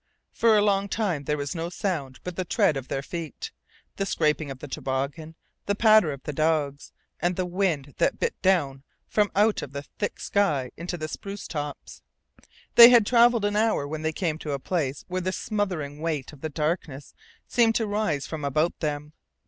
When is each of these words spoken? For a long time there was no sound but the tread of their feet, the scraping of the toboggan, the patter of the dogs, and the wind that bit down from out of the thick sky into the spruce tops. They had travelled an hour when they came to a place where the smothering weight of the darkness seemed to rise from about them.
For 0.31 0.57
a 0.57 0.63
long 0.63 0.89
time 0.89 1.25
there 1.25 1.37
was 1.37 1.53
no 1.53 1.69
sound 1.69 2.21
but 2.23 2.35
the 2.35 2.43
tread 2.43 2.75
of 2.75 2.87
their 2.87 3.03
feet, 3.03 3.51
the 3.97 4.05
scraping 4.07 4.49
of 4.49 4.57
the 4.57 4.67
toboggan, 4.67 5.35
the 5.67 5.75
patter 5.75 6.11
of 6.11 6.23
the 6.23 6.33
dogs, 6.33 6.91
and 7.19 7.35
the 7.35 7.45
wind 7.45 7.93
that 7.99 8.17
bit 8.17 8.33
down 8.41 8.81
from 9.07 9.29
out 9.35 9.61
of 9.61 9.73
the 9.73 9.83
thick 9.99 10.19
sky 10.19 10.71
into 10.75 10.97
the 10.97 11.07
spruce 11.07 11.47
tops. 11.47 12.01
They 12.73 12.89
had 12.89 13.05
travelled 13.05 13.45
an 13.45 13.55
hour 13.55 13.87
when 13.87 14.01
they 14.01 14.11
came 14.11 14.39
to 14.39 14.53
a 14.53 14.59
place 14.59 15.05
where 15.07 15.21
the 15.21 15.31
smothering 15.31 15.99
weight 15.99 16.33
of 16.33 16.41
the 16.41 16.49
darkness 16.49 17.13
seemed 17.47 17.75
to 17.75 17.85
rise 17.85 18.25
from 18.25 18.43
about 18.43 18.79
them. 18.79 19.13